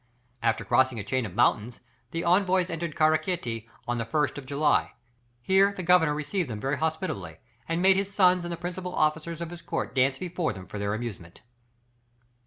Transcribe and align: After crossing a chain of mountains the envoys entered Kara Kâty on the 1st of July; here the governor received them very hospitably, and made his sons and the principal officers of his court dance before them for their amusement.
After 0.41 0.65
crossing 0.65 0.97
a 0.97 1.03
chain 1.03 1.27
of 1.27 1.35
mountains 1.35 1.79
the 2.09 2.23
envoys 2.23 2.71
entered 2.71 2.95
Kara 2.95 3.19
Kâty 3.19 3.69
on 3.87 3.99
the 3.99 4.03
1st 4.07 4.39
of 4.39 4.45
July; 4.47 4.93
here 5.43 5.73
the 5.73 5.83
governor 5.83 6.15
received 6.15 6.49
them 6.49 6.59
very 6.59 6.79
hospitably, 6.79 7.37
and 7.69 7.83
made 7.83 7.97
his 7.97 8.11
sons 8.11 8.43
and 8.43 8.51
the 8.51 8.57
principal 8.57 8.95
officers 8.95 9.41
of 9.41 9.51
his 9.51 9.61
court 9.61 9.93
dance 9.93 10.17
before 10.17 10.53
them 10.53 10.65
for 10.65 10.79
their 10.79 10.95
amusement. 10.95 11.41